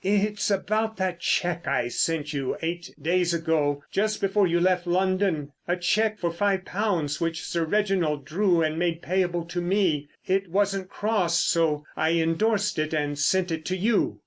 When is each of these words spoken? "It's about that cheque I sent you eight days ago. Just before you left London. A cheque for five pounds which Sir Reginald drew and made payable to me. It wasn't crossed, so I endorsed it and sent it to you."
"It's 0.03 0.49
about 0.49 0.97
that 0.97 1.19
cheque 1.19 1.67
I 1.67 1.87
sent 1.89 2.33
you 2.33 2.57
eight 2.63 2.89
days 2.99 3.35
ago. 3.35 3.83
Just 3.91 4.19
before 4.19 4.47
you 4.47 4.59
left 4.59 4.87
London. 4.87 5.51
A 5.67 5.77
cheque 5.77 6.17
for 6.17 6.31
five 6.31 6.65
pounds 6.65 7.21
which 7.21 7.43
Sir 7.43 7.65
Reginald 7.65 8.25
drew 8.25 8.63
and 8.63 8.79
made 8.79 9.03
payable 9.03 9.45
to 9.45 9.61
me. 9.61 10.09
It 10.25 10.49
wasn't 10.49 10.89
crossed, 10.89 11.47
so 11.47 11.83
I 11.95 12.13
endorsed 12.13 12.79
it 12.79 12.95
and 12.95 13.19
sent 13.19 13.51
it 13.51 13.63
to 13.65 13.77
you." 13.77 14.19